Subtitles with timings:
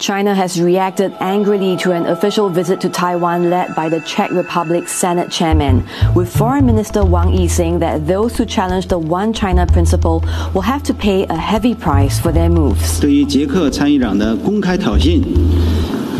[0.00, 4.88] China has reacted angrily to an official visit to Taiwan led by the Czech Republic
[4.88, 9.66] Senate chairman, with Foreign Minister Wang Yi saying that those who challenge the One China
[9.66, 10.22] principle
[10.52, 13.00] will have to pay a heavy price for their moves.
[13.00, 15.22] 对于捷克参议长的公开挑衅。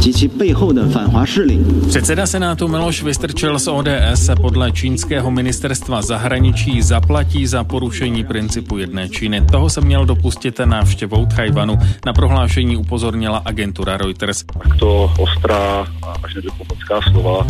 [0.01, 1.59] 及其背后的反华势力。
[1.89, 9.09] Předseda Senátu Miloš Vystrčil z ODS se podle čínského ministerstva zahraničí zaplatí za porušení principu jedné
[9.09, 9.41] Číny.
[9.41, 11.79] Toho se měl dopustit návštěvou Tchajvanu.
[12.07, 14.45] Na prohlášení upozornila agentura Reuters.
[14.79, 15.87] To ostrá
[16.25, 17.47] až nediplomatická slova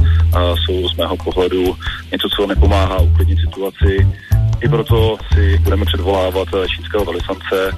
[0.54, 1.76] jsou z mého pohledu
[2.12, 4.06] něco, co nepomáhá uklidnit situaci
[4.61, 7.77] i proto si budeme předvolávat čínského velisance.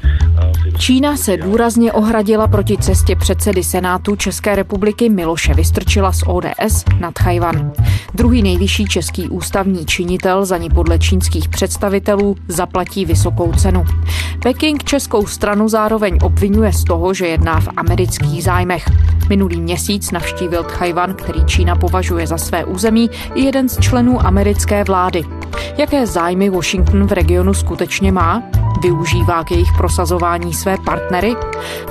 [0.78, 7.12] Čína se důrazně ohradila proti cestě předsedy Senátu České republiky Miloše Vystrčila z ODS na
[7.12, 7.72] Tchajvan.
[8.14, 13.86] Druhý nejvyšší český ústavní činitel za ní podle čínských představitelů zaplatí vysokou cenu.
[14.44, 18.90] Peking českou stranu zároveň obvinuje z toho, že jedná v amerických zájmech.
[19.30, 24.84] Minulý měsíc navštívil Tchajvan, který Čína považuje za své území, i jeden z členů americké
[24.84, 25.24] vlády.
[25.78, 28.44] Jaké zájmy Washington v regionu skutečně má?
[28.82, 31.36] Využívá k jejich prosazování své partnery?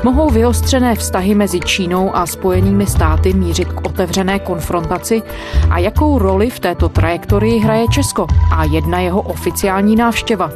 [0.02, 5.22] Mohou vyostřené vztahy mezi Čínou a Spojenými státy mířit k otevřené konfrontaci?
[5.70, 10.50] A jakou roli v této trajektorii hraje Česko a jedna jeho oficiální návštěva?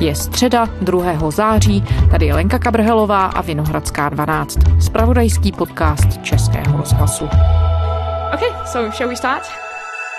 [0.00, 1.30] Je středa 2.
[1.30, 7.24] září, tady je Lenka Kabrhelová a Vinohradská 12, spravodajský podcast Českého rozhlasu.
[8.34, 9.42] Okay, so shall we start?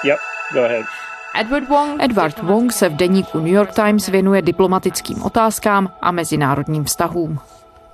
[0.03, 0.17] Yep,
[0.53, 1.08] go ahead.
[1.35, 2.03] Edward Wong.
[2.03, 7.39] Edward Wong se v deníku New York Times věnuje diplomatickým otázkám a mezinárodním vztahům.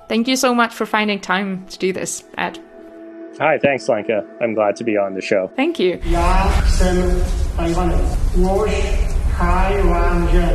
[0.06, 2.58] Thank you so much for finding time to do this, Ed.
[3.40, 4.22] Hi, thanks, Lenka.
[4.40, 5.50] I'm glad to be on the show.
[5.56, 5.98] Thank you.
[6.04, 7.22] Já jsem
[7.56, 9.15] Tajvanec.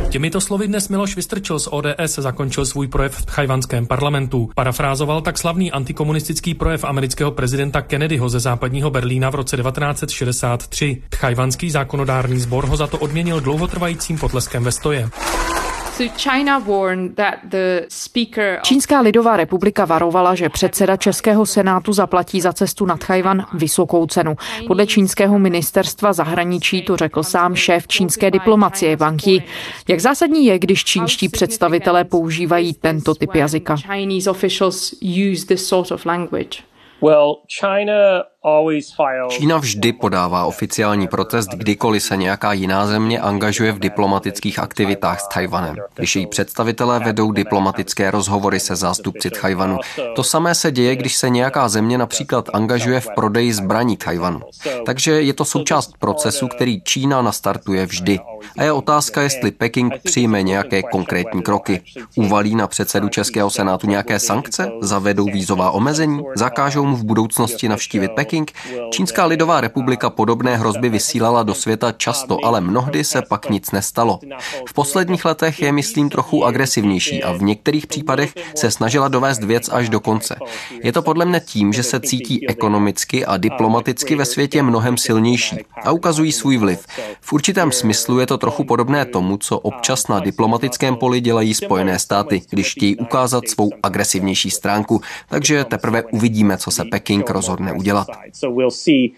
[0.08, 4.50] Těmito slovy dnes Miloš Vystrčil z ODS zakončil svůj projev v tchajvanském parlamentu.
[4.54, 11.02] Parafrázoval tak slavný antikomunistický projev amerického prezidenta Kennedyho ze západního Berlína v roce 1963.
[11.08, 15.10] Tchajvanský zákonodárný sbor ho za to odměnil dlouhotrvajícím potleskem ve stoje.
[18.62, 24.36] Čínská lidová republika varovala, že předseda Českého senátu zaplatí za cestu na Tchajvan vysokou cenu.
[24.66, 29.42] Podle čínského ministerstva zahraničí to řekl sám šéf čínské diplomacie Wang Yi.
[29.88, 33.76] Jak zásadní je, když čínští představitelé používají tento typ jazyka?
[39.28, 45.28] Čína vždy podává oficiální protest, kdykoliv se nějaká jiná země angažuje v diplomatických aktivitách s
[45.28, 45.76] Tajvanem.
[45.94, 49.78] Když její představitelé vedou diplomatické rozhovory se zástupci Tajvanu.
[50.16, 54.40] To samé se děje, když se nějaká země například angažuje v prodeji zbraní Tajvanu.
[54.86, 58.18] Takže je to součást procesu, který Čína nastartuje vždy.
[58.58, 61.82] A je otázka, jestli Peking přijme nějaké konkrétní kroky.
[62.16, 64.70] Uvalí na předsedu Českého senátu nějaké sankce?
[64.80, 66.22] Zavedou vízová omezení?
[66.36, 68.31] Zakážou mu v budoucnosti navštívit Peking?
[68.90, 74.18] Čínská lidová republika podobné hrozby vysílala do světa často, ale mnohdy se pak nic nestalo.
[74.68, 79.68] V posledních letech je, myslím, trochu agresivnější a v některých případech se snažila dovést věc
[79.72, 80.36] až do konce.
[80.82, 85.56] Je to podle mne tím, že se cítí ekonomicky a diplomaticky ve světě mnohem silnější
[85.84, 86.86] a ukazují svůj vliv.
[87.20, 91.98] V určitém smyslu je to trochu podobné tomu, co občas na diplomatickém poli dělají Spojené
[91.98, 98.06] státy, když chtějí ukázat svou agresivnější stránku, takže teprve uvidíme, co se Peking rozhodne udělat.
[98.22, 98.36] side.
[98.36, 99.16] So we'll see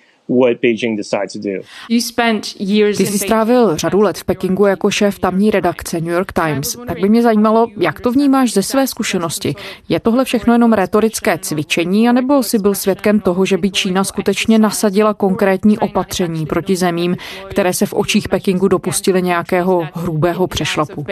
[2.97, 6.77] Ty jsi strávil řadu let v Pekingu jako šéf tamní redakce New York Times.
[6.87, 9.55] Tak by mě zajímalo, jak to vnímáš ze své zkušenosti.
[9.89, 14.59] Je tohle všechno jenom retorické cvičení, anebo jsi byl svědkem toho, že by Čína skutečně
[14.59, 17.17] nasadila konkrétní opatření proti zemím,
[17.51, 21.05] které se v očích Pekingu dopustily nějakého hrubého přešlapu?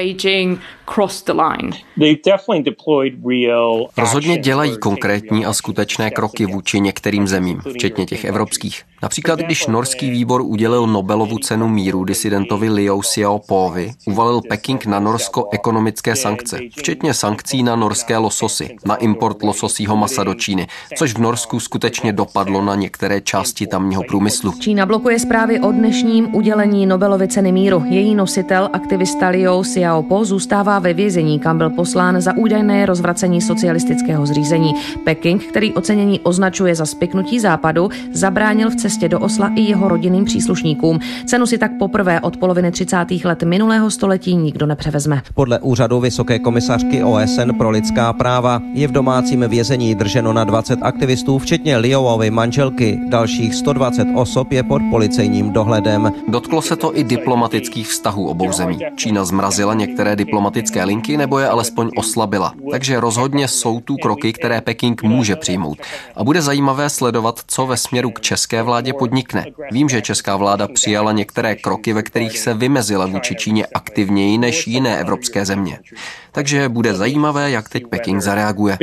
[3.97, 8.92] Rozhodně dělají konkrétní a skutečné kroky vůči některým zemím, včetně těch evropských.
[9.03, 15.49] Například, když norský výbor udělil Nobelovu cenu míru disidentovi Liu Xiaopovi, uvalil Peking na Norsko
[15.53, 20.67] ekonomické sankce, včetně sankcí na norské lososy, na import lososího masa do Číny,
[20.99, 24.53] což v Norsku skutečně dopadlo na některé části tamního průmyslu.
[24.61, 27.85] Čína blokuje zprávy o dnešním udělení Nobelovy ceny míru.
[27.89, 34.27] Její nositel, aktivista Liu Xiaopo, zůstává ve vězení, kam byl poslán za údajné rozvracení socialistického
[34.27, 34.75] zřízení.
[35.05, 39.89] Peking, který ocenění označuje za spiknutí západu, zabránil v cestě cestě do Osla i jeho
[39.89, 40.99] rodinným příslušníkům.
[41.27, 42.97] Cenu si tak poprvé od poloviny 30.
[43.25, 45.23] let minulého století nikdo nepřevezme.
[45.35, 50.79] Podle úřadu Vysoké komisařky OSN pro lidská práva je v domácím vězení drženo na 20
[50.83, 52.99] aktivistů, včetně Liovovy manželky.
[53.09, 56.13] Dalších 120 osob je pod policejním dohledem.
[56.29, 58.79] Dotklo se to i diplomatických vztahů obou zemí.
[58.97, 62.53] Čína zmrazila některé diplomatické linky nebo je alespoň oslabila.
[62.71, 65.79] Takže rozhodně jsou tu kroky, které Peking může přijmout.
[66.17, 69.47] A bude zajímavé sledovat, co ve směru k české vládě podnikne.
[69.73, 74.67] Vím, že česká vláda přijala některé kroky, ve kterých se vymezila vůči Číně aktivněji než
[74.67, 75.79] jiné evropské země.
[76.33, 78.79] Takže bude zajímavé, jak teď Peking zareaguje.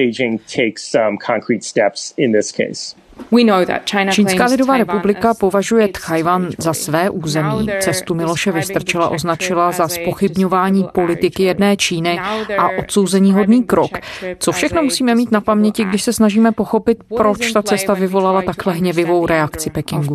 [4.11, 7.67] Čínská lidová republika považuje Tchajvan za své území.
[7.79, 12.19] Cestu Miloše Vystrčila označila za spochybňování politiky jedné Číny
[12.57, 13.91] a odsouzení hodný krok.
[14.39, 18.73] Co všechno musíme mít na paměti, když se snažíme pochopit, proč ta cesta vyvolala takhle
[18.73, 20.13] hněvivou reakci Pekingu.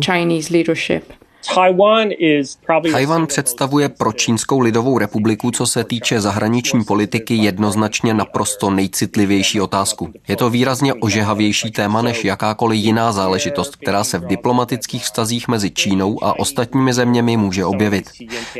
[2.91, 10.13] Tajvan představuje pro Čínskou lidovou republiku, co se týče zahraniční politiky, jednoznačně naprosto nejcitlivější otázku.
[10.27, 15.71] Je to výrazně ožehavější téma než jakákoliv jiná záležitost, která se v diplomatických vztazích mezi
[15.71, 18.09] Čínou a ostatními zeměmi může objevit.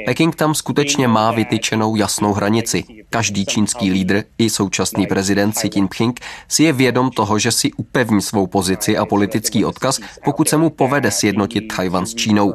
[0.05, 2.83] Peking tam skutečně má vytyčenou jasnou hranici.
[3.09, 8.21] Každý čínský lídr i současný prezident Xi Jinping si je vědom toho, že si upevní
[8.21, 12.53] svou pozici a politický odkaz, pokud se mu povede sjednotit Tajvan s Čínou.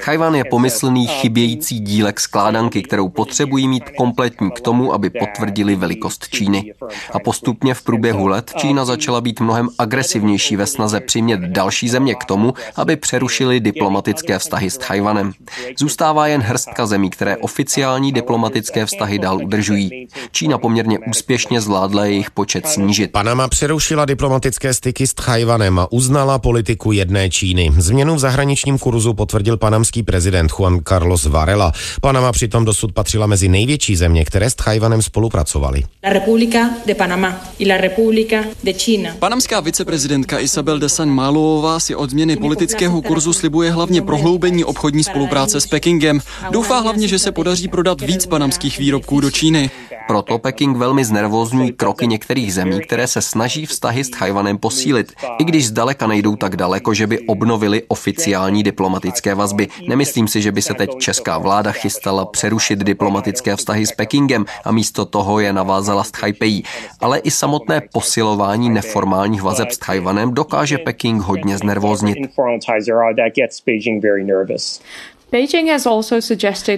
[0.00, 6.28] Chajvan je pomyslný chybějící dílek skládanky, kterou potřebují mít kompletní k tomu, aby potvrdili velikost
[6.28, 6.74] Číny.
[7.12, 12.14] A postupně v průběhu let Čína začala být mnohem agresivnější ve snaze přimět další země
[12.14, 15.32] k tomu, aby přerušili diplomatické vztahy s Chajvanem.
[15.78, 20.08] Zůstává jen hrstka zemí, které oficiální diplomatické vztahy dál udržují.
[20.32, 23.12] Čína poměrně úspěšně zvládla jejich počet snížit.
[23.12, 27.70] Panama přerušila diplomatické styky s Chajvanem a uznala politiku jedné Číny.
[27.78, 31.72] Změnu v zahraničním kurzu potvrdil potvrdil panamský prezident Juan Carlos Varela.
[32.00, 35.82] Panama přitom dosud patřila mezi největší země, které s Tchajvanem spolupracovaly.
[36.04, 39.10] La República de Panamá y la República de China.
[39.18, 45.04] Panamská viceprezidentka Isabel de San Malová si od změny politického kurzu slibuje hlavně prohloubení obchodní
[45.04, 46.20] spolupráce s Pekingem.
[46.50, 49.70] Doufá hlavně, že se podaří prodat víc panamských výrobků do Číny.
[50.06, 55.44] Proto Peking velmi znervozňují kroky některých zemí, které se snaží vztahy s Tchajvanem posílit, i
[55.44, 59.68] když zdaleka nejdou tak daleko, že by obnovili oficiální diplomatické vazby.
[59.88, 64.72] Nemyslím si, že by se teď česká vláda chystala přerušit diplomatické vztahy s Pekingem a
[64.72, 66.62] místo toho je navázala s Taipei.
[67.00, 72.18] Ale i samotné posilování neformálních vazeb s Tchajvanem dokáže Peking hodně znervoznit.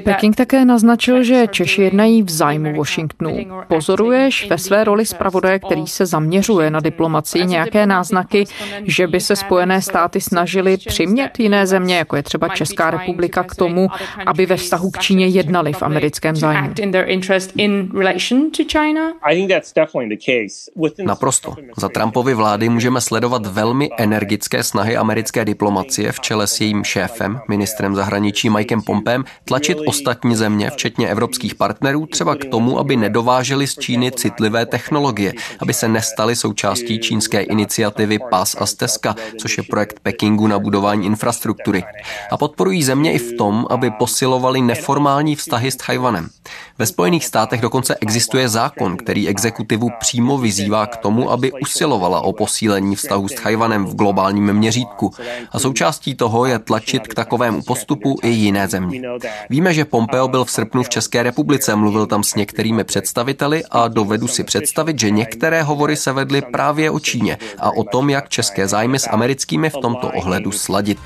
[0.05, 3.37] Peking také naznačil, že Češi jednají v zájmu Washingtonu.
[3.69, 8.45] Pozoruješ ve své roli zpravodaje, který se zaměřuje na diplomacii, nějaké náznaky,
[8.85, 13.55] že by se Spojené státy snažili přimět jiné země, jako je třeba Česká republika, k
[13.55, 13.89] tomu,
[14.27, 16.71] aby ve vztahu k Číně jednali v americkém zájmu?
[21.05, 21.55] Naprosto.
[21.79, 27.41] Za Trumpovy vlády můžeme sledovat velmi energické snahy americké diplomacie v čele s jejím šéfem,
[27.49, 32.96] ministrem zahraničí zahraničí Mikem Pompem tlačit ostatní země, včetně evropských partnerů, třeba k tomu, aby
[32.96, 39.58] nedováželi z Číny citlivé technologie, aby se nestaly součástí čínské iniciativy PAS a Steska, což
[39.58, 41.85] je projekt Pekingu na budování infrastruktury.
[42.31, 46.29] A podporují země i v tom, aby posilovali neformální vztahy s Tajvanem.
[46.79, 52.32] Ve Spojených státech dokonce existuje zákon, který exekutivu přímo vyzývá k tomu, aby usilovala o
[52.32, 55.11] posílení vztahu s Tajvanem v globálním měřítku.
[55.53, 59.03] A součástí toho je tlačit k takovému postupu i jiné země.
[59.50, 63.88] Víme, že Pompeo byl v srpnu v České republice, mluvil tam s některými představiteli a
[63.88, 68.29] dovedu si představit, že některé hovory se vedly právě o Číně a o tom, jak
[68.29, 70.99] české zájmy s americkými v tomto ohledu sladit.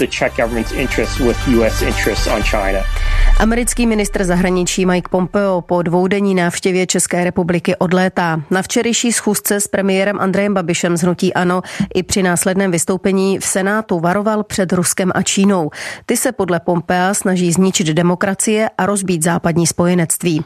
[3.39, 8.43] Americký ministr zahraničí Mike Pompeo po dvoudenní návštěvě České republiky odlétá.
[8.51, 11.63] Na včerejší schůzce s premiérem Andrejem Babišem z Hnutí Ano
[11.95, 15.71] i při následném vystoupení v Senátu varoval před Ruskem a Čínou.
[16.07, 20.45] Ty se podle Pompea snaží zničit demokracie a rozbít západní spojenectví.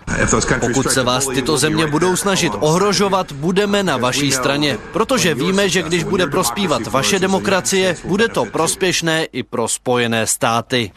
[0.61, 5.83] Pokud se vás tyto země budou snažit ohrožovat, budeme na vaší straně, protože víme, že
[5.83, 10.91] když bude prospívat vaše demokracie, bude to prospěšné i pro spojené státy.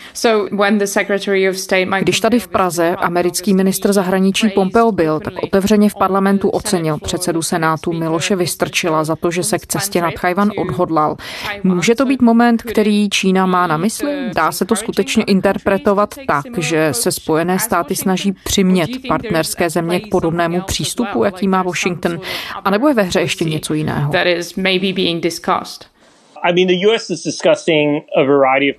[2.00, 7.42] Když tady v Praze americký ministr zahraničí Pompeo byl, tak otevřeně v parlamentu ocenil předsedu
[7.42, 11.18] Senátu Miloše Vystrčila za to, že se k cestě na Tchajvan odhodlal.
[11.64, 14.32] Může to být moment, který Čína má na mysli?
[14.36, 20.10] Dá se to skutečně interpretovat tak, že se Spojené státy snaží přimět partnerské země k
[20.10, 22.20] podobnému přístupu, jaký má Washington,
[22.64, 24.12] anebo je ve hře ještě něco jiného?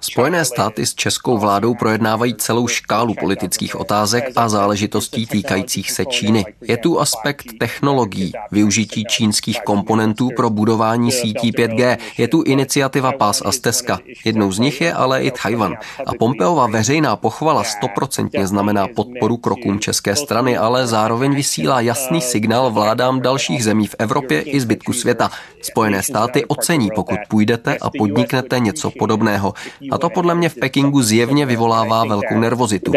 [0.00, 6.44] Spojené státy s českou vládou projednávají celou škálu politických otázek a záležitostí týkajících se Číny.
[6.62, 11.98] Je tu aspekt technologií, využití čínských komponentů pro budování sítí 5G.
[12.18, 13.98] Je tu iniciativa Pás a stezka.
[14.24, 15.74] Jednou z nich je ale i Taiwan.
[16.06, 22.70] A Pompeova veřejná pochvala stoprocentně znamená podporu krokům české strany, ale zároveň vysílá jasný signál
[22.70, 25.30] vládám dalších zemí v Evropě i zbytku světa.
[25.62, 27.18] Spojené státy ocení, pokud
[27.56, 29.54] půjdete a podniknete něco podobného.
[29.90, 32.92] A to podle mě v Pekingu zjevně vyvolává velkou nervozitu.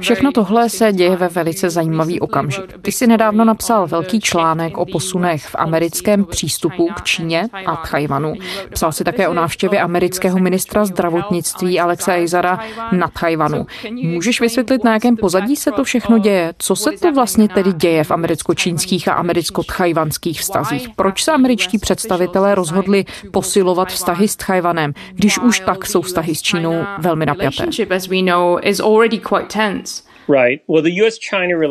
[0.00, 2.78] Všechno tohle se děje ve velice zajímavý okamžik.
[2.82, 8.34] Ty si nedávno napsal velký článek o posunech v americkém přístupu k Číně a Tchajvanu.
[8.70, 12.58] Psal si také o návštěvě amerického ministra zdravotnictví Alexa Izara
[12.92, 13.66] na Tchajvanu.
[13.90, 16.54] Můžeš vysvětlit, na jakém pozadí se to všechno děje?
[16.58, 20.88] Co se to vlastně tedy děje v americko-čínských a americko-tchajvanských vztazích?
[20.96, 26.42] Proč se američtí představitelé rozhodli posilovat vztahy s Tchajvanem, když už tak jsou vztahy s
[26.42, 27.66] Čínou velmi napjaté?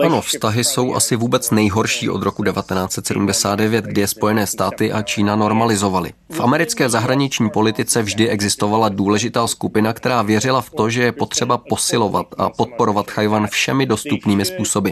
[0.06, 5.36] Ano, vztahy jsou asi vůbec nejhorší od roku 1979, kdy je Spojené státy a Čína
[5.36, 6.12] normalizovali.
[6.32, 11.58] V americké zahraniční politice vždy existovala důležitá skupina, která věřila v to, že je potřeba
[11.58, 14.90] posilovat a podporovat Chajvan všemi dostupnými způsoby.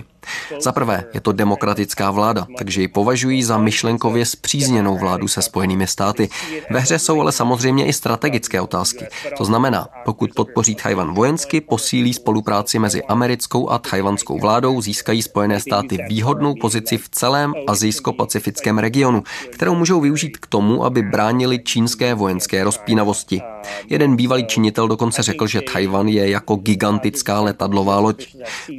[0.59, 5.87] Za prvé je to demokratická vláda, takže ji považují za myšlenkově zpřízněnou vládu se Spojenými
[5.87, 6.29] státy.
[6.69, 9.05] Ve hře jsou ale samozřejmě i strategické otázky.
[9.37, 15.59] To znamená, pokud podpoří Tchajvan vojensky, posílí spolupráci mezi americkou a tchajvanskou vládou, získají Spojené
[15.59, 22.13] státy výhodnou pozici v celém azijsko-pacifickém regionu, kterou můžou využít k tomu, aby bránili čínské
[22.13, 23.41] vojenské rozpínavosti.
[23.89, 28.35] Jeden bývalý činitel dokonce řekl, že Tajvan je jako gigantická letadlová loď.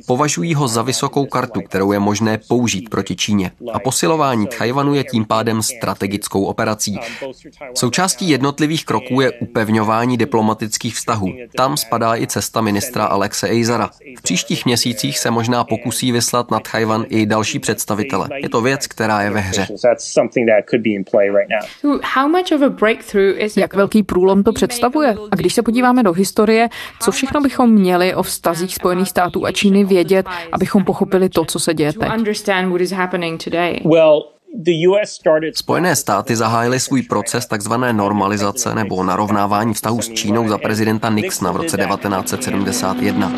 [0.06, 3.50] Považují ho za vysokou kartu, kterou je možné použít proti Číně.
[3.72, 6.98] A posilování Tajvanu je tím pádem strategickou operací.
[7.74, 11.32] Součástí jednotlivých kroků je upevňování diplomatických vztahů.
[11.56, 13.90] Tam spadá i cesta ministra Alexe Eizara.
[14.18, 18.28] V příštích měsících se možná pokusí vyslat na Tajvan i další představitele.
[18.36, 19.66] Je to věc, která je ve hře.
[23.56, 25.16] Jak velký průlom to představuje?
[25.30, 26.68] A když se podíváme do historie,
[27.00, 31.58] co všechno bychom měli o vztazích Spojených států a Číny vědět, abychom pochopili to, co
[31.58, 32.08] se děje teď?
[35.54, 37.72] Spojené státy zahájily svůj proces tzv.
[37.92, 43.32] normalizace nebo narovnávání vztahů s Čínou za prezidenta Nixona v roce 1971.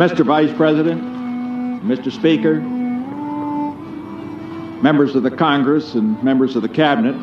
[0.00, 0.24] Mr.
[0.24, 1.02] Vice President,
[1.84, 2.10] Mr.
[2.10, 2.58] Speaker,
[4.82, 7.14] members of the Congress and members of the Cabinet,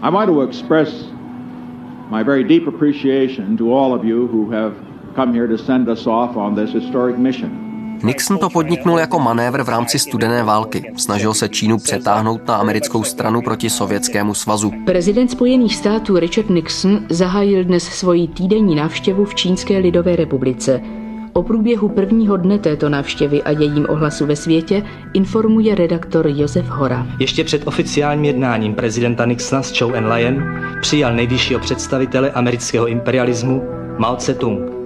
[0.00, 1.06] I want to express
[2.08, 4.76] my very deep appreciation to all of you who have
[5.16, 7.71] come here to send us off on this historic mission.
[8.04, 10.92] Nixon to podniknul jako manévr v rámci studené války.
[10.96, 14.72] Snažil se Čínu přetáhnout na americkou stranu proti Sovětskému svazu.
[14.86, 20.80] Prezident Spojených států Richard Nixon zahájil dnes svoji týdenní návštěvu v Čínské lidové republice.
[21.32, 24.82] O průběhu prvního dne této návštěvy a jejím ohlasu ve světě
[25.12, 27.06] informuje redaktor Josef Hora.
[27.18, 33.62] Ještě před oficiálním jednáním prezidenta Nixona s Chow Enlayen přijal nejvyššího představitele amerického imperialismu
[33.98, 34.81] Mao Tse-tung.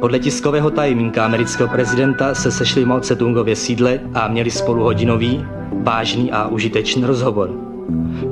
[0.00, 5.44] Podle tiskového tajemníka amerického prezidenta se sešli Mao Tse-tungově sídle a měli spolu hodinový,
[5.82, 7.50] vážný a užitečný rozhovor.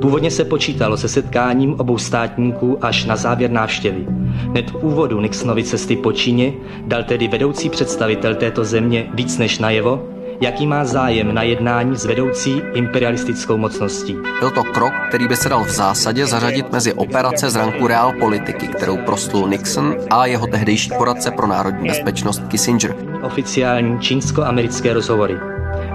[0.01, 4.05] Původně se počítalo se setkáním obou státníků až na závěr návštěvy.
[4.09, 9.59] Hned v úvodu Nixonovy cesty po Číně dal tedy vedoucí představitel této země víc než
[9.59, 10.07] najevo,
[10.41, 14.17] jaký má zájem na jednání s vedoucí imperialistickou mocností.
[14.39, 18.13] Byl to krok, který by se dal v zásadě zařadit mezi operace z ranku reál
[18.19, 22.95] politiky, kterou proslul Nixon a jeho tehdejší poradce pro národní bezpečnost Kissinger.
[23.21, 25.37] Oficiální čínsko-americké rozhovory.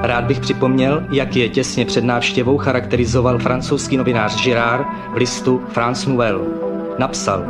[0.03, 6.11] Rád bych připomněl, jak je těsně před návštěvou charakterizoval francouzský novinář Girard v listu France
[6.11, 6.45] Nouvelle.
[6.99, 7.45] Napsal,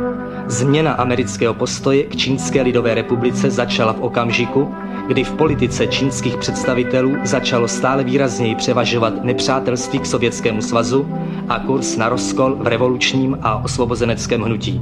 [0.47, 4.75] změna amerického postoje k Čínské lidové republice začala v okamžiku,
[5.07, 11.07] kdy v politice čínských představitelů začalo stále výrazněji převažovat nepřátelství k Sovětskému svazu
[11.49, 14.81] a kurz na rozkol v revolučním a osvobozeneckém hnutí.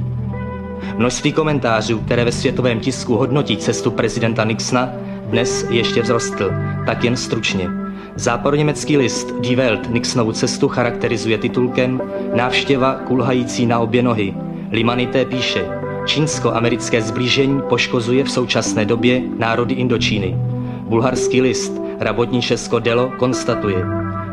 [0.96, 4.92] Množství komentářů, které ve světovém tisku hodnotí cestu prezidenta Nixona,
[5.30, 6.50] dnes ještě vzrostl,
[6.86, 7.70] tak jen stručně.
[8.16, 12.02] Západoněmecký list Die Welt Nixonovu cestu charakterizuje titulkem
[12.34, 14.34] Návštěva kulhající na obě nohy.
[14.70, 15.64] Limanité píše,
[16.06, 20.36] čínsko-americké zblížení poškozuje v současné době národy Indočíny.
[20.80, 23.84] Bulharský list Rabotní Česko Delo konstatuje,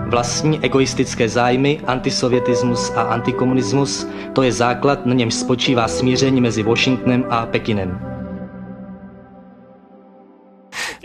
[0.08, 7.26] vlastní egoistické zájmy, antisovětismus a antikomunismus, to je základ, na němž spočívá smíření mezi Washingtonem
[7.30, 8.00] a Pekinem.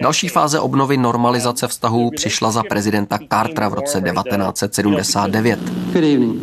[0.02, 5.58] Další fáze obnovy normalizace vztahů přišla za prezidenta Cartera v roce 1979.
[5.92, 6.42] Good evening.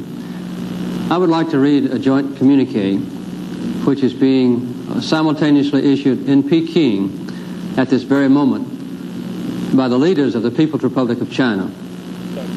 [1.10, 3.21] I would like to read a joint communique
[3.86, 4.62] which is being
[5.00, 7.10] simultaneously issued in Peking
[7.78, 8.68] at this very moment
[9.74, 11.70] by the leaders of the People's Republic of China.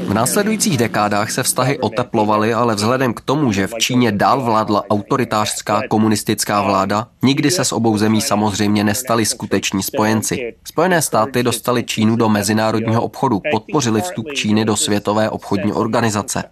[0.07, 4.85] V následujících dekádách se vztahy oteplovaly, ale vzhledem k tomu, že v Číně dál vládla
[4.90, 10.54] autoritářská komunistická vláda, nikdy se s obou zemí samozřejmě nestali skuteční spojenci.
[10.64, 16.45] Spojené státy dostali Čínu do mezinárodního obchodu, podpořili vstup Číny do Světové obchodní organizace.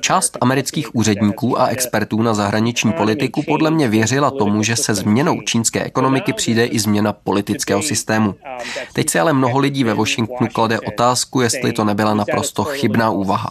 [0.00, 5.40] Část amerických úředníků a expertů na zahraniční politiku podle mě věřila tomu, že se změnou
[5.40, 8.34] čínské ekonomiky přijde i změna politického systému.
[8.92, 13.50] Teď se ale mnoho lidí ve Washingtonu klade otázku, jestli to nebyla naprosto chybná úvaha.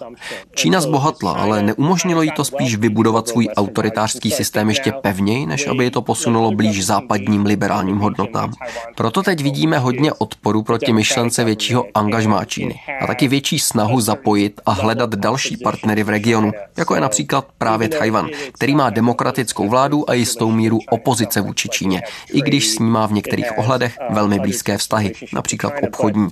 [0.56, 5.84] Čína zbohatla, ale neumožnilo jí to spíš vybudovat svůj autoritářský systém ještě pevněji, než aby
[5.84, 8.54] je to posunulo blíž západním liberálním hodnotám.
[8.96, 14.62] Proto teď vidíme hodně odporu proti myšlence většího angažmá Číny a taky větší snahu zapojit
[14.66, 20.10] a hledat další partnery v regionu, jako je například právě Tchajvan, který má demokratickou vládu
[20.10, 22.02] a jistou míru opozice vůči Číně,
[22.34, 26.28] i když s ní má v některých ohledech velmi blízké vztahy, například obchodní.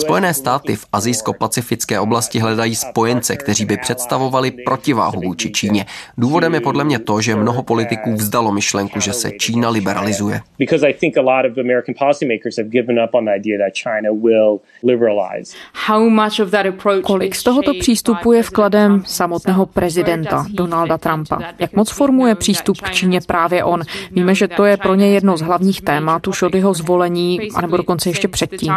[0.00, 5.86] Spojené státy v azijsko-pacifické oblasti hledají spojence, kteří by představovali protiváhu vůči Číně.
[6.18, 10.40] Důvodem je podle mě to, že mnoho politiků vzdalo myšlenku, že se Čína liberalizuje.
[17.02, 21.38] Kolik z tohoto přístupu je vkladem samotného prezidenta Donalda Trumpa?
[21.58, 23.82] Jak moc formuje přístup k Číně právě on?
[24.10, 27.76] Víme, že to je pro ně jedno z hlavních témat už od jeho zvolení, anebo
[27.76, 28.72] dokonce ještě předtím.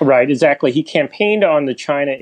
[0.00, 0.72] Right, exactly.
[0.72, 1.66] He campaigned on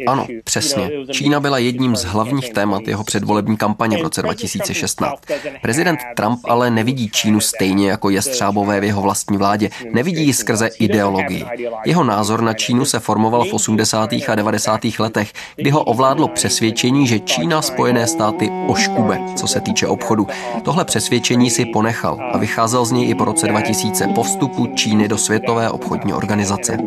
[0.06, 0.90] ano, přesně.
[1.10, 5.22] Čína byla jedním z hlavních témat jeho předvolební kampaně v roce 2016.
[5.62, 9.70] Prezident Trump ale nevidí Čínu stejně jako jestřábové v jeho vlastní vládě.
[9.92, 11.44] Nevidí ji skrze ideologii.
[11.86, 14.10] Jeho názor na Čínu se formoval v 80.
[14.28, 14.80] a 90.
[14.98, 20.26] letech, kdy ho ovládlo přesvědčení, že Čína Spojené státy oškube, co se týče obchodu.
[20.62, 25.08] Tohle přesvědčení si ponechal a vycházel z něj i po roce 2000 po vstupu Číny
[25.08, 26.78] do Světové obchodní organizace.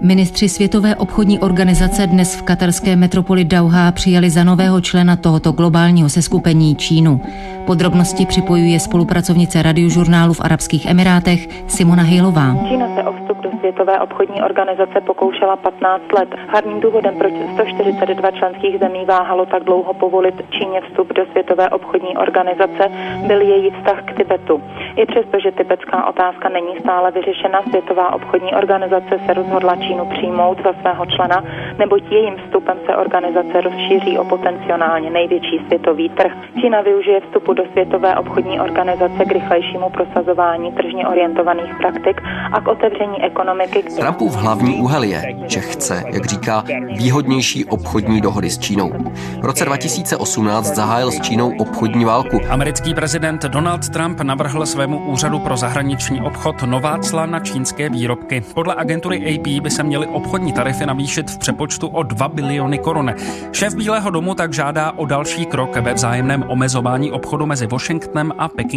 [0.00, 6.08] Ministři Světové obchodní organizace dnes v katarské metropoli Dauha přijali za nového člena tohoto globálního
[6.08, 7.20] seskupení Čínu.
[7.66, 12.54] Podrobnosti připojuje spolupracovnice radiožurnálu v Arabských Emirátech Simona Hejlová.
[12.68, 16.28] Čína se o vstup do Světové obchodní organizace pokoušela 15 let.
[16.48, 22.16] Hlavním důvodem, proč 142 členských zemí váhalo tak dlouho povolit Číně vstup do Světové obchodní
[22.16, 22.84] organizace,
[23.26, 24.62] byl její vztah k Tibetu.
[24.96, 30.58] I přesto, že tibetská otázka není stále vyřešena, Světová obchodní organizace se rozhodla Čínu přijmout
[30.64, 31.44] za svého člena,
[31.78, 36.32] neboť jejím vstupem se organizace rozšíří o potenciálně největší světový trh.
[36.60, 38.81] Čína využije vstupu do Světové obchodní organizace
[39.28, 42.20] k rychlejšímu prosazování tržně orientovaných praktik
[42.52, 43.82] a k otevření ekonomiky.
[43.82, 46.64] Trumpův hlavní úhel je, že chce, jak říká,
[46.96, 48.92] výhodnější obchodní dohody s Čínou.
[49.40, 52.40] V roce 2018 zahájil s Čínou obchodní válku.
[52.50, 58.42] Americký prezident Donald Trump navrhl svému úřadu pro zahraniční obchod nová cla na čínské výrobky.
[58.54, 63.14] Podle agentury AP by se měly obchodní tarify navýšit v přepočtu o 2 biliony korun.
[63.52, 68.48] Šéf Bílého domu tak žádá o další krok ve vzájemném omezování obchodu mezi Washingtonem a
[68.48, 68.71] Pekingem.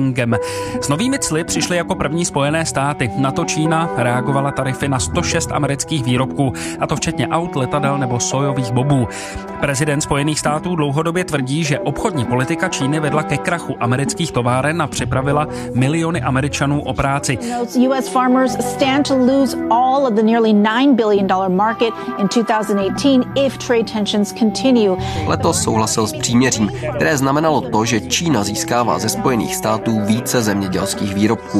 [0.81, 3.12] S novými cly přišly jako první Spojené státy.
[3.17, 8.19] Na to Čína reagovala tarify na 106 amerických výrobků, a to včetně aut, letadel nebo
[8.19, 9.08] sojových bobů.
[9.60, 14.88] Prezident Spojených států dlouhodobě tvrdí, že obchodní politika Číny vedla ke krachu amerických továren a
[14.88, 17.38] připravila miliony Američanů o práci.
[17.88, 23.27] US farmers stand to lose all of the nearly 9 billion dollar market in 2018
[23.36, 24.97] if trade tensions continue.
[25.27, 31.15] Letos souhlasil s příměřím, které znamenalo to, že Čína získává ze Spojených států více zemědělských
[31.15, 31.59] výrobků.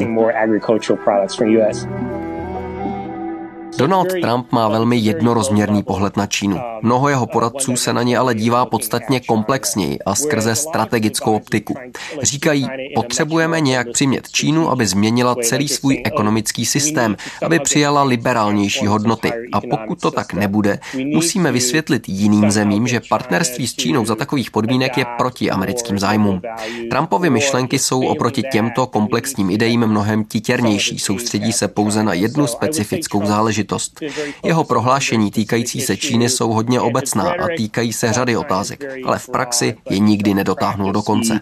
[3.77, 6.59] Donald Trump má velmi jednorozměrný pohled na Čínu.
[6.81, 11.75] Mnoho jeho poradců se na ně ale dívá podstatně komplexněji a skrze strategickou optiku.
[12.21, 19.31] Říkají, potřebujeme nějak přimět Čínu, aby změnila celý svůj ekonomický systém, aby přijala liberálnější hodnoty.
[19.53, 20.79] A pokud to tak nebude,
[21.13, 26.41] musíme vysvětlit jiným zemím, že partnerství s Čínou za takových podmínek je proti americkým zájmům.
[26.89, 33.25] Trumpovy myšlenky jsou oproti těmto komplexním ideím mnohem titěrnější, soustředí se pouze na jednu specifickou
[33.25, 33.99] záležitost záležitost.
[34.45, 39.30] Jeho prohlášení týkající se Číny jsou hodně obecná a týkají se řady otázek, ale v
[39.30, 41.39] praxi je nikdy nedotáhnul do konce.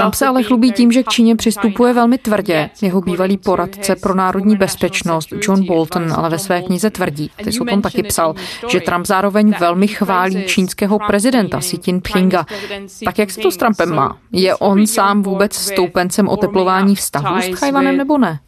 [0.00, 2.70] Trump se ale chlubí tím, že k Číně přistupuje velmi tvrdě.
[2.82, 7.60] Jeho bývalý poradce pro národní bezpečnost John Bolton ale ve své knize tvrdí, ty jsi
[7.60, 8.34] o tom taky psal,
[8.68, 12.46] že Trump zároveň velmi chválí čínského prezidenta Xi Jinpinga.
[13.04, 14.18] Tak jak se to s Trumpem má?
[14.32, 18.40] Je on sám vůbec stoupencem oteplování vztahů s Tchajvanem nebo ne?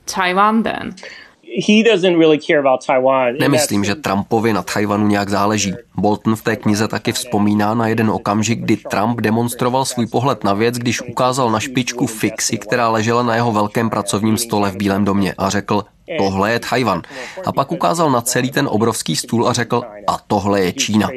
[3.40, 5.74] Nemyslím, že Trumpovi na Tchajvanu nějak záleží.
[5.96, 10.54] Bolton v té knize taky vzpomíná na jeden okamžik, kdy Trump demonstroval svůj pohled na
[10.54, 15.04] věc, když ukázal na špičku fixy, která ležela na jeho velkém pracovním stole v Bílém
[15.04, 15.84] domě a řekl,
[16.18, 17.02] tohle je Tchajvan.
[17.46, 21.08] A pak ukázal na celý ten obrovský stůl a řekl, a tohle je Čína.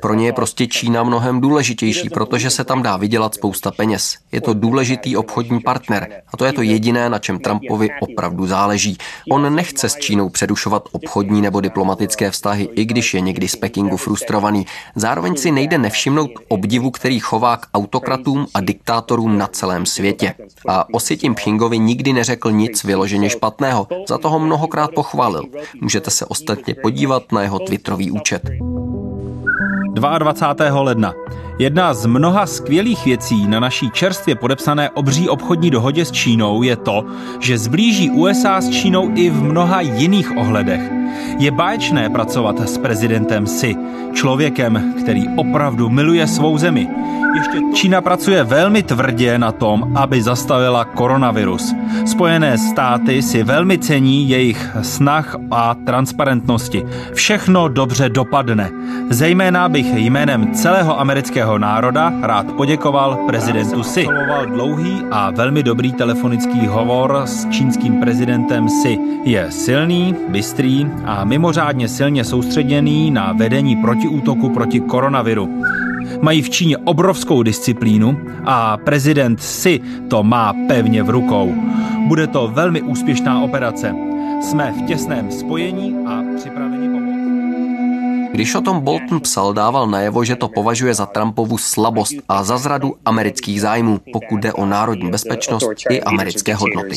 [0.00, 4.16] Pro ně je prostě Čína mnohem důležitější, protože se tam dá vydělat spousta peněz.
[4.32, 8.96] Je to důležitý obchodní partner a to je to jediné, na čem Trumpovi opravdu záleží.
[9.30, 13.96] On nechce s Čínou předušovat obchodní nebo diplomatické vztahy, i když je někdy z Pekingu
[13.96, 14.66] frustrovaný.
[14.94, 20.34] Zároveň si nejde nevšimnout obdivu, který chová k autokratům a diktátorům na celém světě.
[20.68, 23.86] A o si tím Pchingovi nikdy neřekl nic vyloženě špatného.
[24.08, 25.42] Za to ho mnohokrát pochválil.
[25.80, 28.42] Můžete se ostatně podívat na jeho Twitterový účet.
[29.94, 30.80] 22.
[30.80, 31.14] ledna.
[31.58, 36.76] Jedna z mnoha skvělých věcí na naší čerstvě podepsané obří obchodní dohodě s Čínou je
[36.76, 37.04] to,
[37.40, 40.80] že zblíží USA s Čínou i v mnoha jiných ohledech.
[41.38, 43.76] Je báječné pracovat s prezidentem Xi,
[44.12, 46.88] člověkem, který opravdu miluje svou zemi.
[47.34, 51.74] Ještě Čína pracuje velmi tvrdě na tom, aby zastavila koronavirus.
[52.06, 56.84] Spojené státy si velmi cení jejich snah a transparentnosti.
[57.12, 58.70] Všechno dobře dopadne.
[59.10, 64.06] Zejména bych jménem celého amerického národa rád poděkoval prezidentu Xi.
[64.46, 68.98] dlouhý a velmi dobrý telefonický hovor s čínským prezidentem Xi.
[69.24, 75.62] Je silný, bystrý a mimořádně silně soustředěný na vedení protiútoku proti koronaviru.
[76.20, 81.54] Mají v Číně obrovskou disciplínu a prezident Xi to má pevně v rukou.
[82.06, 83.94] Bude to velmi úspěšná operace.
[84.42, 86.61] Jsme v těsném spojení a připraveni
[88.32, 92.58] když o tom Bolton psal, dával najevo, že to považuje za Trumpovu slabost a za
[92.58, 96.96] zradu amerických zájmů, pokud jde o národní bezpečnost i americké hodnoty.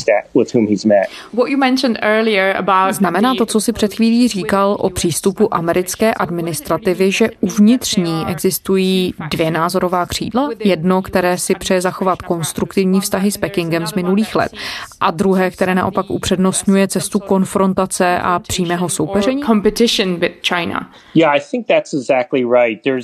[2.92, 9.14] Znamená to, co si před chvílí říkal o přístupu americké administrativy, že uvnitř ní existují
[9.32, 10.50] dvě názorová křídla?
[10.60, 14.52] Jedno, které si přeje zachovat konstruktivní vztahy s Pekingem z minulých let
[15.00, 19.42] a druhé, které naopak upřednostňuje cestu konfrontace a přímého soupeření?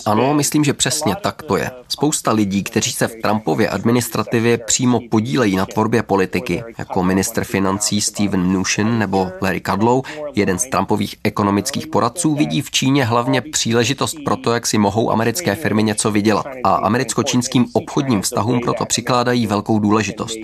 [0.06, 1.72] Ano, myslím, že přesně tak to je.
[1.88, 8.02] Spousta lidí, kteří se v Trumpově administrativě přímo podílejí na tvorbě politiky, jako minister financí
[8.02, 10.02] Steven Mnuchin nebo Larry Kudlow,
[10.36, 15.12] jeden z Trumpových ekonomických poradců, vidí v Číně hlavně příležitost pro to, jak si mohou
[15.12, 16.46] americké firmy něco vydělat.
[16.64, 20.38] A americko-čínským obchodním vztahům proto přikládají velkou důležitost.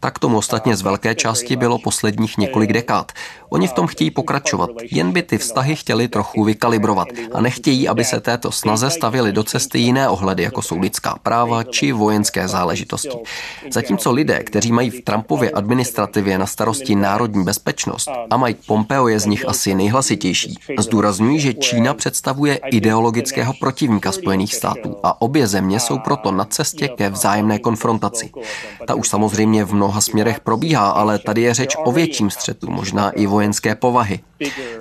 [0.00, 3.12] Tak tomu ostatně z velké části bylo posledních několik dekád.
[3.48, 8.04] Oni v tom chtějí pokračovat, jen by ty vztahy chtěli trochu vykalibrovat a nechtějí, aby
[8.04, 13.18] se této snaze stavily do cesty jiné ohledy, jako jsou lidská práva či vojenské záležitosti.
[13.70, 19.20] Zatímco lidé, kteří mají v Trumpově administrativě na starosti národní bezpečnost, a Mike Pompeo je
[19.20, 25.80] z nich asi nejhlasitější, zdůrazňují, že Čína představuje ideologického protivníka Spojených států a obě země
[25.80, 28.30] jsou proto na cestě ke vzájemné konfrontaci.
[28.86, 33.10] Ta už samozřejmě v mnoha směrech probíhá, ale tady je řeč o větším střetu, možná
[33.10, 34.20] i vojenské povahy.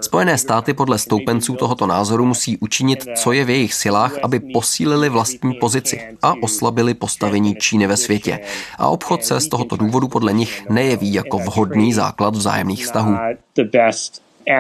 [0.02, 5.10] Spojené státy podle stoupenců tohoto názoru musí učinit, co je v jejich silách, aby posílili
[5.10, 8.40] vlastní pozici a oslabili postavení Číny ve světě.
[8.78, 13.18] A obchod se z tohoto důvodu podle nich nejeví jako vhodný základ vzájemných vztahů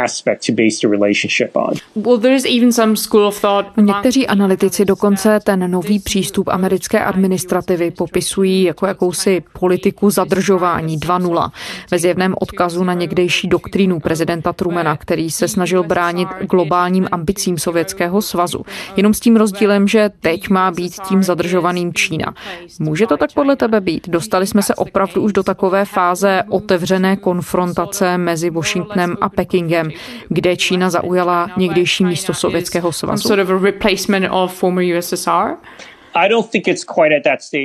[0.03, 1.73] aspect to base the relationship on.
[1.95, 3.77] Well, there's even some school of thought.
[3.77, 11.51] Někteří analytici dokonce ten nový přístup americké administrativy popisují jako jakousi politiku zadržování 2.0
[11.91, 18.21] ve zjevném odkazu na někdejší doktrínu prezidenta Trumana, který se snažil bránit globálním ambicím Sovětského
[18.21, 18.65] svazu.
[18.97, 22.33] Jenom s tím rozdílem, že teď má být tím zadržovaným Čína.
[22.79, 24.09] Může to tak podle tebe být?
[24.09, 30.01] Dostali jsme se opravdu už do takové fáze otevřené konfrontace mezi Washingtonem a Pekingem Pekingem,
[30.29, 33.27] kde Čína zaujala někdejší místo Sovětského svazu.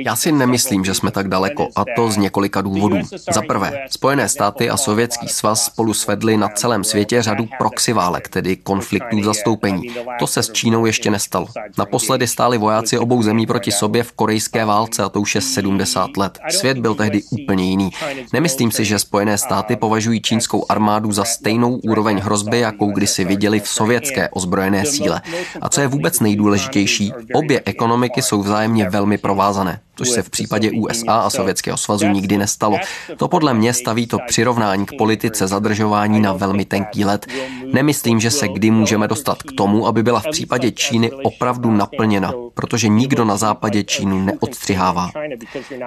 [0.05, 2.97] Já si nemyslím, že jsme tak daleko, a to z několika důvodů.
[3.31, 8.55] Za prvé, Spojené státy a Sovětský svaz spolu svedli na celém světě řadu proxiválek, tedy
[8.55, 9.81] konfliktů zastoupení.
[10.19, 11.47] To se s Čínou ještě nestalo.
[11.77, 16.17] Naposledy stáli vojáci obou zemí proti sobě v korejské válce a to už je 70
[16.17, 16.39] let.
[16.49, 17.89] Svět byl tehdy úplně jiný.
[18.33, 23.59] Nemyslím si, že Spojené státy považují čínskou armádu za stejnou úroveň hrozby, jakou kdysi viděli
[23.59, 25.21] v sovětské ozbrojené síle.
[25.61, 29.79] A co je vůbec nejdůležitější, obě ekonomiky jsou vzájemně velmi provázané.
[29.99, 32.77] Což se v případě USA a Sovětského svazu nikdy nestalo.
[33.17, 37.27] To podle mě staví to přirovnání k politice zadržování na velmi tenký let.
[37.73, 42.33] Nemyslím, že se kdy můžeme dostat k tomu, aby byla v případě Číny opravdu naplněna,
[42.53, 45.11] protože nikdo na západě Čínu neodstřihává.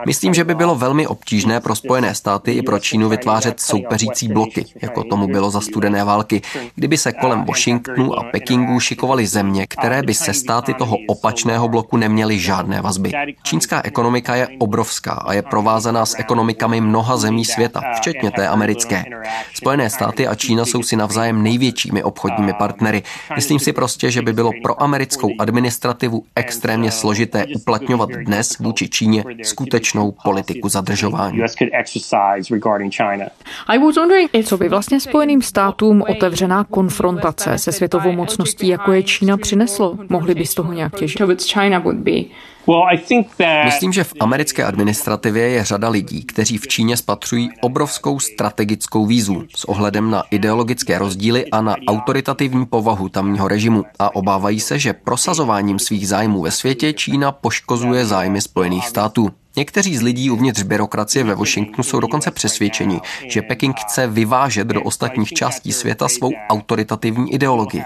[0.07, 4.64] Myslím, že by bylo velmi obtížné pro Spojené státy i pro Čínu vytvářet soupeřící bloky,
[4.83, 6.42] jako tomu bylo za studené války,
[6.75, 11.96] kdyby se kolem Washingtonu a Pekingu šikovaly země, které by se státy toho opačného bloku
[11.96, 13.12] neměly žádné vazby.
[13.42, 14.02] Čínská ekonomika
[14.35, 19.05] je obrovská a je provázaná s ekonomikami mnoha zemí světa, včetně té americké.
[19.55, 23.03] Spojené státy a Čína jsou si navzájem největšími obchodními partnery.
[23.37, 29.25] Myslím si prostě, že by bylo pro americkou administrativu extrémně složité uplatňovat dnes vůči Číně
[29.43, 31.38] skutečnou politiku zadržování.
[34.45, 39.99] Co by vlastně Spojeným státům otevřená konfrontace se světovou mocností, jako je Čína, přineslo?
[40.09, 41.23] Mohli by z toho nějak těžit?
[43.64, 49.44] Myslím, že v americké administrativě je řada lidí, kteří v Číně spatřují obrovskou strategickou výzvu
[49.57, 54.92] s ohledem na ideologické rozdíly a na autoritativní povahu tamního režimu a obávají se, že
[54.92, 59.31] prosazováním svých zájmů ve světě Čína poškozuje zájmy Spojených států.
[59.57, 64.83] Někteří z lidí uvnitř byrokracie ve Washingtonu jsou dokonce přesvědčeni, že Peking chce vyvážet do
[64.83, 67.85] ostatních částí světa svou autoritativní ideologii.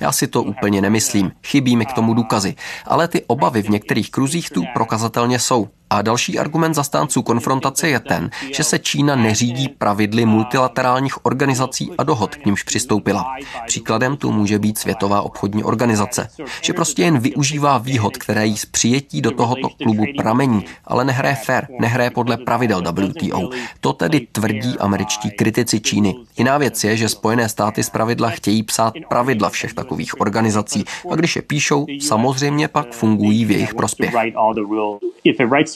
[0.00, 2.54] Já si to úplně nemyslím, chybí mi k tomu důkazy,
[2.86, 5.68] ale ty obavy v některých kruzích tu prokazatelně jsou.
[5.90, 12.02] A další argument zastánců konfrontace je ten, že se Čína neřídí pravidly multilaterálních organizací a
[12.02, 13.26] dohod, k nímž přistoupila.
[13.66, 16.28] Příkladem tu může být Světová obchodní organizace,
[16.62, 21.34] že prostě jen využívá výhod, které jí z přijetí do tohoto klubu pramení, ale nehraje
[21.34, 23.50] fair, nehraje podle pravidel WTO.
[23.80, 26.14] To tedy tvrdí američtí kritici Číny.
[26.38, 31.14] Jiná věc je, že Spojené státy z pravidla chtějí psát pravidla všech takových organizací a
[31.14, 34.14] když je píšou, samozřejmě pak fungují v jejich prospěch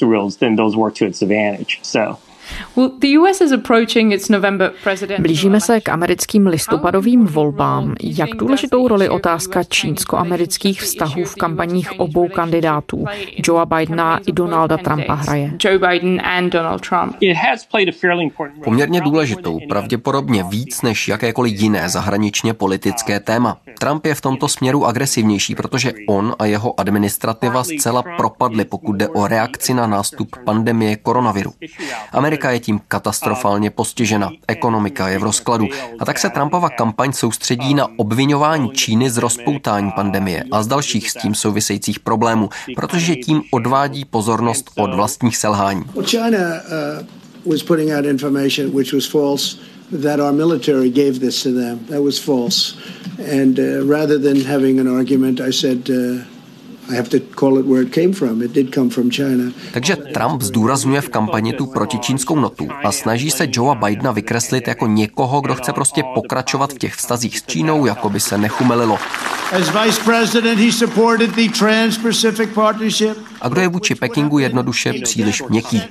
[0.07, 1.81] rules, then those work to its advantage.
[1.83, 2.19] So
[5.19, 7.95] Blížíme se k americkým listopadovým volbám.
[8.03, 13.05] Jak důležitou roli otázka čínsko-amerických vztahů v kampaních obou kandidátů,
[13.47, 15.53] Joea Bidena i Donalda Trumpa hraje?
[18.65, 23.59] Poměrně důležitou, pravděpodobně víc než jakékoliv jiné zahraničně politické téma.
[23.79, 29.09] Trump je v tomto směru agresivnější, protože on a jeho administrativa zcela propadly, pokud jde
[29.09, 31.53] o reakci na nástup pandemie koronaviru.
[32.13, 34.31] Amerika je tím katastrofálně postižena.
[34.49, 35.67] Ekonomika je v rozkladu.
[35.99, 41.11] A tak se Trumpova kampaň soustředí na obvinování Číny z rozpoutání pandemie a z dalších
[41.11, 45.85] s tím souvisejících problémů, protože tím odvádí pozornost od vlastních selhání.
[49.93, 51.85] that our military gave this to them.
[51.87, 52.75] That was false.
[53.19, 56.25] And uh, rather than having an argument, I said, uh,
[59.73, 64.87] takže Trump zdůrazňuje v kampani tu protičínskou notu a snaží se Joea Bidena vykreslit jako
[64.87, 68.99] někoho, kdo chce prostě pokračovat v těch vztazích s Čínou, jako by se nechumelilo.
[73.43, 75.83] A kdo je vůči Pekingu jednoduše příliš měkký.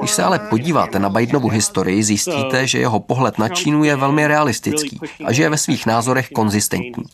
[0.00, 4.26] Když se ale podíváte na Bidenovu historii, zjistíte, že jeho pohled na Čínu je velmi
[4.26, 7.04] realistický a že je ve svých názorech konzistentní.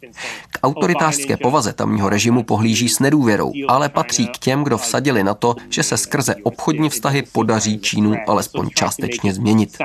[0.51, 5.35] K autoritářské povaze tamního režimu pohlíží s nedůvěrou, ale patří k těm, kdo vsadili na
[5.35, 9.79] to, že se skrze obchodní vztahy podaří Čínu alespoň částečně změnit.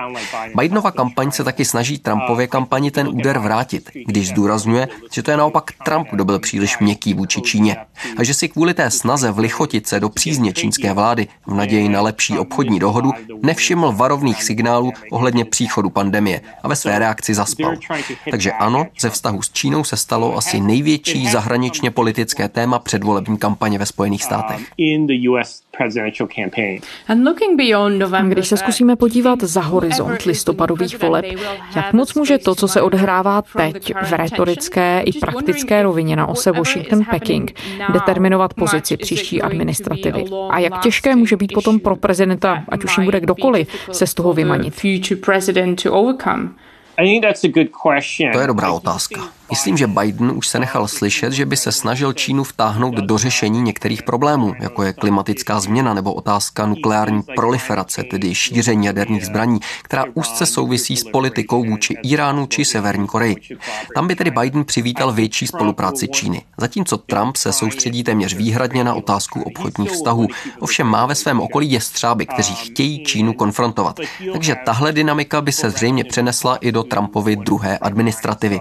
[0.55, 5.37] Bidenova kampaň se taky snaží Trumpově kampani ten úder vrátit, když zdůrazňuje, že to je
[5.37, 7.77] naopak Trump, kdo byl příliš měkký vůči Číně
[8.17, 12.01] a že si kvůli té snaze vlichotit se do přízně čínské vlády v naději na
[12.01, 13.11] lepší obchodní dohodu
[13.43, 17.75] nevšiml varovných signálů ohledně příchodu pandemie a ve své reakci zaspal.
[18.31, 23.79] Takže ano, ze vztahu s Čínou se stalo asi největší zahraničně politické téma předvolební kampaně
[23.79, 24.61] ve Spojených státech.
[28.27, 31.25] Když se zkusíme podívat za horizont listopadových voleb,
[31.75, 36.51] jak moc může to, co se odehrává teď v retorické i praktické rovině na ose
[36.51, 37.53] Washington-Peking,
[37.93, 40.25] determinovat pozici příští administrativy?
[40.49, 44.13] A jak těžké může být potom pro prezidenta, ať už jim bude kdokoliv, se z
[44.13, 44.73] toho vymanit?
[48.33, 49.36] To je dobrá otázka.
[49.49, 53.61] Myslím, že Biden už se nechal slyšet, že by se snažil Čínu vtáhnout do řešení
[53.61, 60.05] některých problémů, jako je klimatická změna nebo otázka nukleární proliferace, tedy šíření jaderných zbraní, která
[60.13, 63.35] úzce souvisí s politikou vůči Iránu či Severní Koreji.
[63.95, 68.93] Tam by tedy Biden přivítal větší spolupráci Číny, zatímco Trump se soustředí téměř výhradně na
[68.93, 70.27] otázku obchodních vztahů.
[70.59, 73.99] Ovšem má ve svém okolí jestřáby, kteří chtějí Čínu konfrontovat.
[74.33, 78.59] Takže tahle dynamika by se zřejmě přenesla i do Trumpovy druhé administrativy.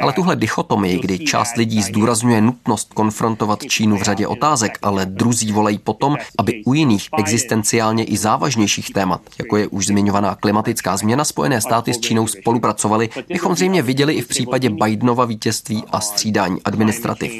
[0.00, 5.06] Ale tu tuhle dichotomii, kdy část lidí zdůrazňuje nutnost konfrontovat Čínu v řadě otázek, ale
[5.06, 10.96] druzí volají potom, aby u jiných existenciálně i závažnějších témat, jako je už zmiňovaná klimatická
[10.96, 16.00] změna, Spojené státy s Čínou spolupracovali, bychom zřejmě viděli i v případě Bidenova vítězství a
[16.00, 17.32] střídání administrativ.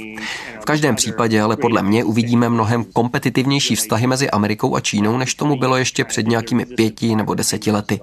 [0.65, 5.35] V každém případě ale podle mě uvidíme mnohem kompetitivnější vztahy mezi Amerikou a Čínou, než
[5.35, 8.01] tomu bylo ještě před nějakými pěti nebo deseti lety.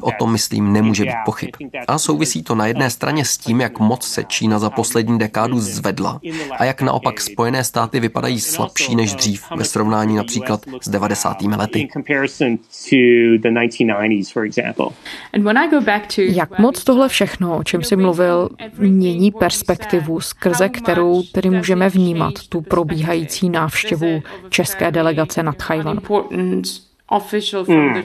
[0.00, 1.50] O tom, myslím, nemůže být pochyb.
[1.88, 5.60] A souvisí to na jedné straně s tím, jak moc se Čína za poslední dekádu
[5.60, 6.20] zvedla
[6.58, 11.42] a jak naopak Spojené státy vypadají slabší než dřív ve srovnání například s 90.
[11.42, 11.88] lety.
[16.16, 21.99] Jak moc tohle všechno, o čem jsi mluvil, mění perspektivu, skrze kterou tedy můžeme vnímat
[22.48, 26.02] tu probíhající návštěvu české delegace nad Tchajvanem?
[27.68, 28.02] Hmm,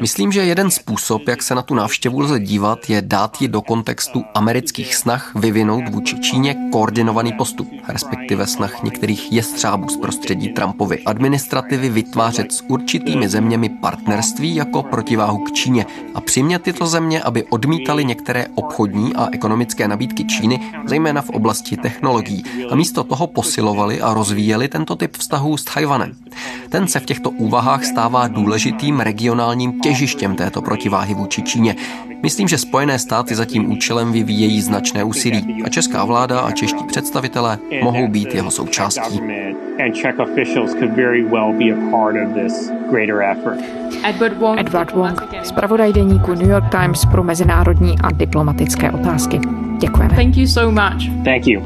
[0.00, 3.62] Myslím, že jeden způsob, jak se na tu návštěvu lze dívat, je dát ji do
[3.62, 10.98] kontextu amerických snah vyvinout vůči Číně koordinovaný postup, respektive snah některých jestřábů z prostředí Trumpovy
[11.06, 17.44] administrativy vytvářet s určitými zeměmi partnerství jako protiváhu k Číně a přimět tyto země, aby
[17.44, 24.00] odmítali některé obchodní a ekonomické nabídky Číny, zejména v oblasti technologií, a místo toho posilovali
[24.00, 26.12] a rozvíjeli tento typ vztahů s Tajvanem.
[26.68, 31.76] Ten se v těchto úvahách úvahách stává důležitým regionálním těžištěm této protiváhy vůči Číně.
[32.22, 36.84] Myslím, že Spojené státy za tím účelem vyvíjejí značné úsilí a česká vláda a čeští
[36.84, 39.20] představitelé mohou být jeho součástí.
[44.04, 49.40] Edward Wong, zpravodaj deníku New York Times pro mezinárodní a diplomatické otázky.
[49.78, 50.14] Děkujeme.
[50.14, 51.24] Thank you so much.
[51.24, 51.62] Thank you.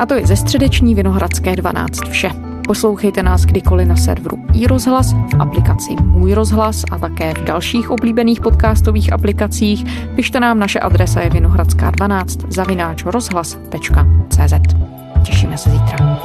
[0.00, 2.51] A to je ze středeční Vinohradské 12 vše.
[2.66, 8.40] Poslouchejte nás kdykoliv na serveru iRozhlas, v aplikaci Můj rozhlas a také v dalších oblíbených
[8.40, 9.84] podcastových aplikacích.
[10.14, 14.54] Pište nám, naše adresa je vinohradská12 zavináč rozhlas.cz.
[15.22, 16.18] Těšíme se zítra.